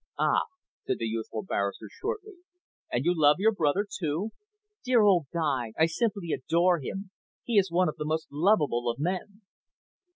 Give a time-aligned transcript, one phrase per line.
[0.17, 0.45] "Ah!"
[0.87, 2.33] said the youthful barrister shortly.
[2.91, 4.31] "And you love your brother too?"
[4.83, 5.73] "Dear old Guy!
[5.77, 7.11] I simply adore him.
[7.43, 9.41] He is one of the most lovable of men."